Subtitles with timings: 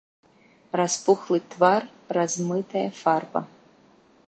[0.79, 1.81] Распухлы твар,
[2.19, 3.41] размытая фарба.